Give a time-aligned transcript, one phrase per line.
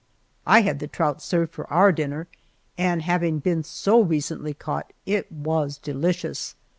[0.47, 2.25] I had the trout served for our dinner,
[2.75, 6.55] and, having been so recently caught, it was delicious.